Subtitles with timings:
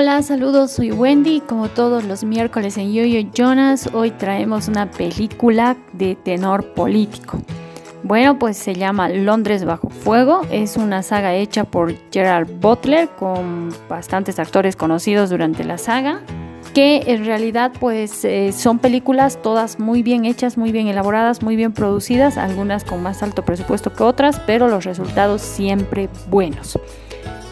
[0.00, 1.40] Hola, saludos, soy Wendy.
[1.40, 7.40] Como todos los miércoles en Yo-Yo Jonas, hoy traemos una película de tenor político.
[8.04, 10.42] Bueno, pues se llama Londres bajo fuego.
[10.52, 16.20] Es una saga hecha por Gerald Butler con bastantes actores conocidos durante la saga
[16.74, 21.56] que en realidad pues eh, son películas todas muy bien hechas, muy bien elaboradas, muy
[21.56, 26.78] bien producidas, algunas con más alto presupuesto que otras, pero los resultados siempre buenos.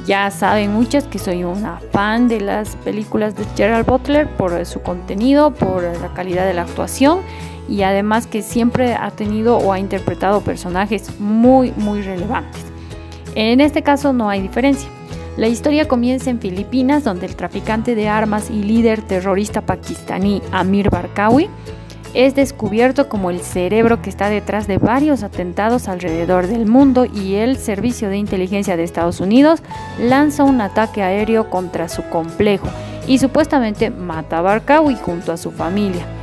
[0.06, 4.80] Ya saben muchas que soy una fan de las películas de Gerald Butler por su
[4.80, 7.22] contenido, por la calidad de la actuación
[7.68, 12.64] y además que siempre ha tenido o ha interpretado personajes muy muy relevantes.
[13.34, 14.88] En este caso no hay diferencia.
[15.36, 20.88] La historia comienza en Filipinas, donde el traficante de armas y líder terrorista pakistaní Amir
[20.88, 21.50] Barkawi
[22.16, 27.34] es descubierto como el cerebro que está detrás de varios atentados alrededor del mundo y
[27.34, 29.62] el Servicio de Inteligencia de Estados Unidos
[30.00, 32.68] lanza un ataque aéreo contra su complejo
[33.06, 36.15] y supuestamente mata a Barkawi junto a su familia.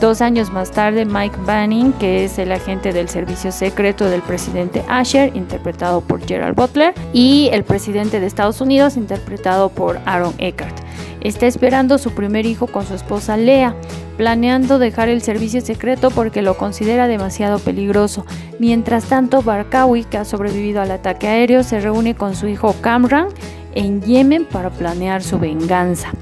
[0.00, 4.84] Dos años más tarde, Mike Banning, que es el agente del servicio secreto del presidente
[4.86, 10.76] Asher, interpretado por Gerald Butler, y el presidente de Estados Unidos, interpretado por Aaron Eckhart,
[11.20, 13.74] está esperando su primer hijo con su esposa Lea,
[14.16, 18.24] planeando dejar el servicio secreto porque lo considera demasiado peligroso.
[18.60, 23.28] Mientras tanto, Barkawi, que ha sobrevivido al ataque aéreo, se reúne con su hijo Kamran
[23.74, 26.12] en Yemen para planear su venganza.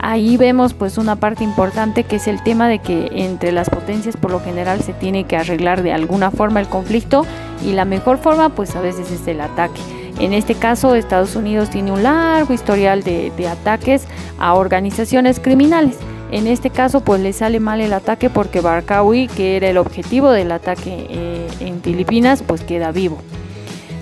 [0.00, 4.16] Ahí vemos pues una parte importante que es el tema de que entre las potencias
[4.16, 7.26] por lo general se tiene que arreglar de alguna forma el conflicto
[7.64, 9.80] y la mejor forma pues a veces es el ataque.
[10.20, 14.06] En este caso Estados Unidos tiene un largo historial de, ataques
[14.38, 15.96] a organizaciones criminales.
[16.30, 20.30] En este caso pues le sale mal el ataque porque Barkawi, que era el objetivo
[20.30, 23.18] del ataque eh, en Filipinas, pues queda vivo.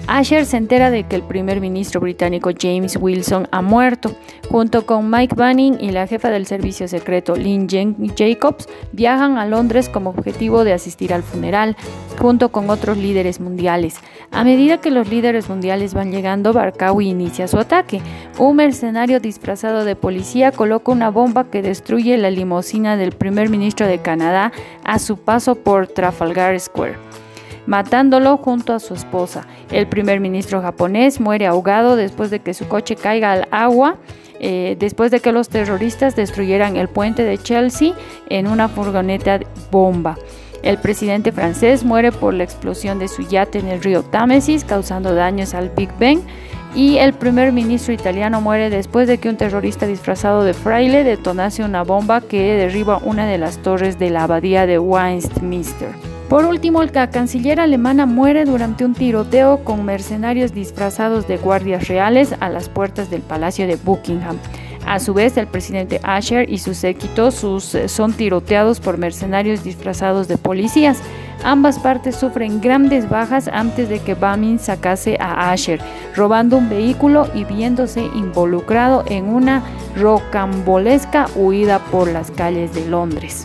[0.06, 4.14] Asher se entera de que el primer ministro británico James Wilson ha muerto.
[4.48, 9.88] Junto con Mike Banning y la jefa del servicio secreto Lynn Jacobs, viajan a Londres
[9.88, 11.76] como objetivo de asistir al funeral,
[12.20, 13.96] junto con otros líderes mundiales.
[14.30, 18.00] A medida que los líderes mundiales van llegando, Barkawi inicia su ataque.
[18.38, 23.88] Un mercenario disfrazado de policía coloca una bomba que destruye la limusina del primer ministro
[23.88, 24.52] de Canadá
[24.84, 27.25] a su paso por Trafalgar Square
[27.66, 29.46] matándolo junto a su esposa.
[29.70, 33.96] El primer ministro japonés muere ahogado después de que su coche caiga al agua.
[34.38, 37.94] Eh, después de que los terroristas destruyeran el puente de Chelsea
[38.28, 39.40] en una furgoneta
[39.70, 40.18] bomba.
[40.62, 45.14] El presidente francés muere por la explosión de su yate en el río Támesis, causando
[45.14, 46.20] daños al Big Ben.
[46.74, 51.64] Y el primer ministro italiano muere después de que un terrorista disfrazado de fraile detonase
[51.64, 55.88] una bomba que derriba una de las torres de la abadía de Westminster.
[56.28, 62.34] Por último, la canciller alemana muere durante un tiroteo con mercenarios disfrazados de guardias reales
[62.40, 64.36] a las puertas del Palacio de Buckingham.
[64.86, 70.26] A su vez, el presidente Asher y sus séquitos eh, son tiroteados por mercenarios disfrazados
[70.26, 70.98] de policías.
[71.44, 75.80] Ambas partes sufren grandes bajas antes de que Bamin sacase a Asher,
[76.16, 79.62] robando un vehículo y viéndose involucrado en una
[79.96, 83.44] rocambolesca huida por las calles de Londres.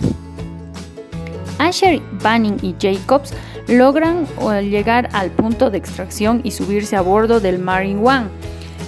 [1.62, 3.34] Asher, Banning y Jacobs
[3.68, 8.30] logran eh, llegar al punto de extracción y subirse a bordo del Marine One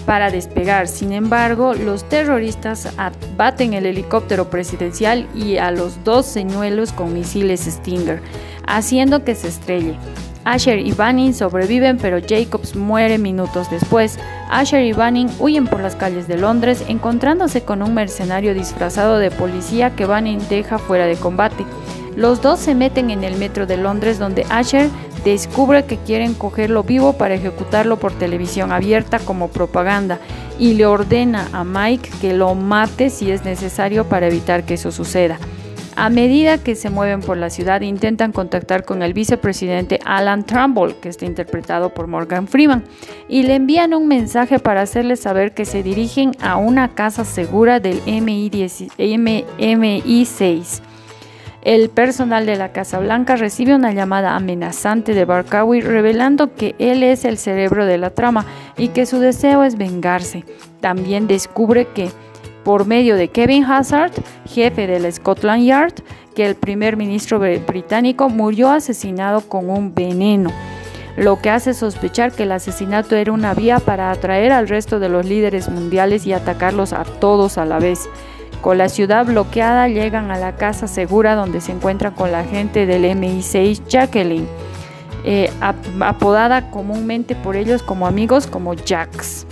[0.08, 0.88] para despegar.
[0.88, 7.62] Sin embargo, los terroristas abaten el helicóptero presidencial y a los dos señuelos con misiles
[7.62, 8.22] Stinger,
[8.66, 9.96] haciendo que se estrelle.
[10.44, 14.18] Asher y Banning sobreviven, pero Jacobs muere minutos después.
[14.50, 19.30] Asher y Banning huyen por las calles de Londres, encontrándose con un mercenario disfrazado de
[19.30, 21.66] policía que Banning deja fuera de combate.
[22.16, 24.90] Los dos se meten en el metro de Londres donde Asher
[25.24, 30.20] descubre que quieren cogerlo vivo para ejecutarlo por televisión abierta como propaganda
[30.60, 34.92] y le ordena a Mike que lo mate si es necesario para evitar que eso
[34.92, 35.40] suceda.
[35.96, 40.96] A medida que se mueven por la ciudad intentan contactar con el vicepresidente Alan Trumbull,
[40.96, 42.84] que está interpretado por Morgan Freeman,
[43.30, 47.80] y le envían un mensaje para hacerle saber que se dirigen a una casa segura
[47.80, 49.34] del MI6.
[51.64, 57.04] El personal de la Casa Blanca recibe una llamada amenazante de Barkawi revelando que él
[57.04, 58.46] es el cerebro de la trama
[58.78, 60.44] y que su deseo es vengarse.
[60.82, 62.10] También descubre que,
[62.66, 64.12] por medio de Kevin Hazard,
[64.46, 65.94] jefe del Scotland Yard,
[66.36, 70.52] que el primer ministro británico murió asesinado con un veneno
[71.16, 75.10] lo que hace sospechar que el asesinato era una vía para atraer al resto de
[75.10, 78.10] los líderes mundiales y atacarlos a todos a la vez.
[78.64, 82.86] Con la ciudad bloqueada llegan a la casa segura donde se encuentran con la gente
[82.86, 84.48] del MI6 Jacqueline,
[85.26, 85.52] eh,
[86.00, 89.46] apodada comúnmente por ellos como amigos como Jax.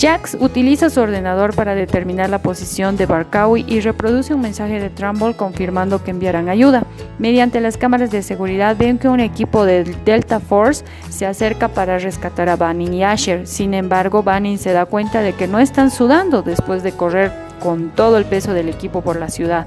[0.00, 4.88] Jax utiliza su ordenador para determinar la posición de Barkawi y reproduce un mensaje de
[4.88, 6.84] Trumbull confirmando que enviarán ayuda.
[7.18, 11.98] Mediante las cámaras de seguridad ven que un equipo del Delta Force se acerca para
[11.98, 13.46] rescatar a Banning y Asher.
[13.46, 17.90] Sin embargo, Banning se da cuenta de que no están sudando después de correr con
[17.90, 19.66] todo el peso del equipo por la ciudad.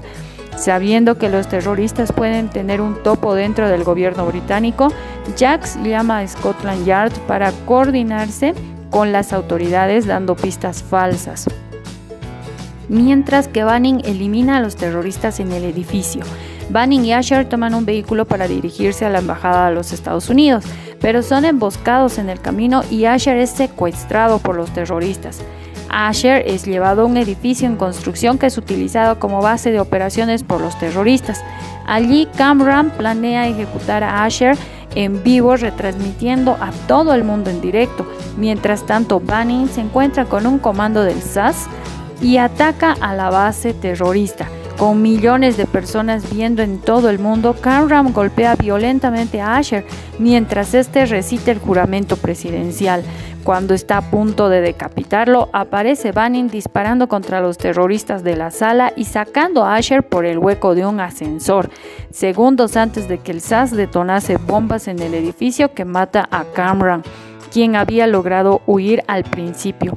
[0.56, 4.88] Sabiendo que los terroristas pueden tener un topo dentro del gobierno británico,
[5.38, 8.54] Jax llama a Scotland Yard para coordinarse
[8.90, 11.46] con las autoridades dando pistas falsas.
[12.88, 16.22] Mientras que Banning elimina a los terroristas en el edificio.
[16.68, 20.64] Banning y Asher toman un vehículo para dirigirse a la embajada de los Estados Unidos,
[21.00, 25.40] pero son emboscados en el camino y Asher es secuestrado por los terroristas.
[25.88, 30.42] Asher es llevado a un edificio en construcción que es utilizado como base de operaciones
[30.42, 31.42] por los terroristas.
[31.86, 34.56] Allí Cameron planea ejecutar a Asher
[34.94, 38.06] en vivo retransmitiendo a todo el mundo en directo.
[38.36, 41.66] Mientras tanto, Banning se encuentra con un comando del SAS
[42.20, 44.48] y ataca a la base terrorista.
[44.82, 49.84] Con millones de personas viendo en todo el mundo, Cameron golpea violentamente a Asher
[50.18, 53.04] mientras este recita el juramento presidencial.
[53.44, 58.92] Cuando está a punto de decapitarlo, aparece Banning disparando contra los terroristas de la sala
[58.96, 61.70] y sacando a Asher por el hueco de un ascensor,
[62.10, 67.04] segundos antes de que el SAS detonase bombas en el edificio que mata a Cameron,
[67.52, 69.94] quien había logrado huir al principio,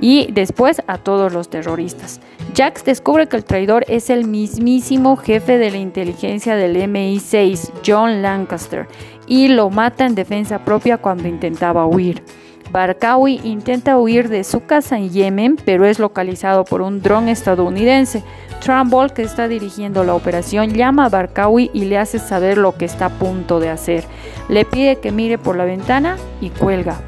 [0.00, 2.18] y después a todos los terroristas.
[2.54, 8.20] Jax descubre que el traidor es el mismísimo jefe de la inteligencia del MI6, John
[8.20, 8.86] Lancaster,
[9.26, 12.22] y lo mata en defensa propia cuando intentaba huir.
[12.70, 18.22] Barkawi intenta huir de su casa en Yemen, pero es localizado por un dron estadounidense.
[18.60, 22.84] Trumbull, que está dirigiendo la operación, llama a Barkawi y le hace saber lo que
[22.84, 24.04] está a punto de hacer.
[24.48, 27.00] Le pide que mire por la ventana y cuelga.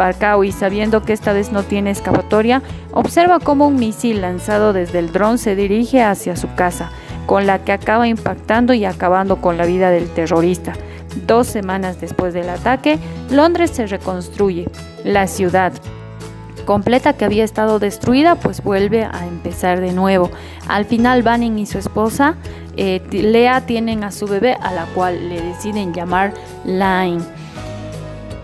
[0.00, 2.62] Barkawi, sabiendo que esta vez no tiene escapatoria,
[2.92, 6.90] observa cómo un misil lanzado desde el dron se dirige hacia su casa,
[7.26, 10.72] con la que acaba impactando y acabando con la vida del terrorista.
[11.26, 12.98] Dos semanas después del ataque,
[13.30, 14.70] Londres se reconstruye.
[15.04, 15.74] La ciudad,
[16.64, 20.30] completa que había estado destruida, pues vuelve a empezar de nuevo.
[20.66, 22.36] Al final, Banning y su esposa,
[22.78, 26.32] eh, Lea, tienen a su bebé, a la cual le deciden llamar
[26.64, 27.20] Line.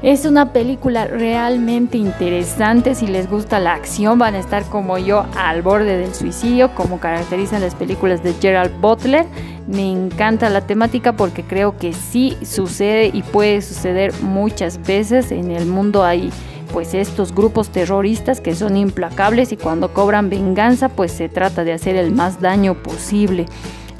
[0.02, 2.94] Es una película realmente interesante.
[2.94, 7.00] Si les gusta la acción, van a estar como yo al borde del suicidio, como
[7.00, 9.24] caracterizan las películas de Gerald Butler.
[9.66, 15.50] Me encanta la temática porque creo que sí sucede y puede suceder muchas veces en
[15.50, 16.04] el mundo.
[16.04, 16.30] Hay
[16.72, 21.72] pues estos grupos terroristas que son implacables y cuando cobran venganza pues se trata de
[21.72, 23.46] hacer el más daño posible.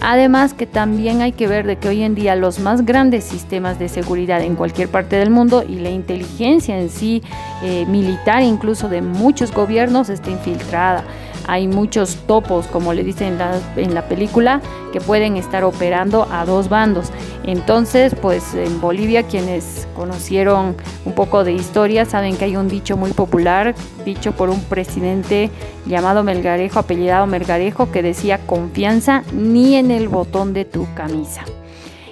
[0.00, 3.78] Además que también hay que ver de que hoy en día los más grandes sistemas
[3.78, 7.22] de seguridad en cualquier parte del mundo y la inteligencia en sí
[7.62, 11.04] eh, militar incluso de muchos gobiernos está infiltrada
[11.46, 13.38] hay muchos topos, como le dicen
[13.76, 14.60] en la, película,
[14.92, 17.06] que pueden estar operando a dos bandos.
[17.44, 22.96] Entonces, pues en Bolivia quienes conocieron un poco de historia saben que hay un dicho
[22.96, 25.50] muy popular, dicho por un presidente
[25.86, 31.44] llamado Melgarejo, apellidado Melgarejo, que decía confianza ni en el botón de tu camisa.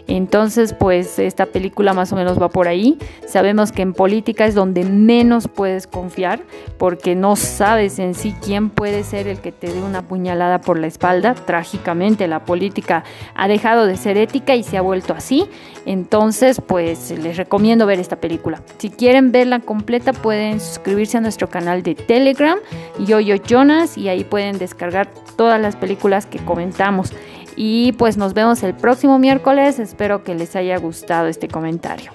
[0.07, 2.99] Entonces, pues esta película más o menos va por ahí.
[3.27, 6.41] Sabemos que en política es donde menos puedes confiar
[6.79, 10.79] porque no sabes en sí quién puede ser el que te dé una puñalada por
[10.79, 11.35] la espalda.
[11.35, 15.47] Trágicamente la política ha dejado de ser ética y se ha vuelto así.
[15.87, 18.63] Entonces, pues les recomiendo ver esta película.
[18.79, 22.59] Si quieren verla completa pueden suscribirse a nuestro canal de Telegram,
[22.99, 27.13] Yo Yo Jonas, y ahí pueden descargar todas las películas que comentamos.
[27.57, 29.79] Y pues nos vemos el próximo miércoles.
[29.79, 32.13] Espero que les haya gustado este comentario.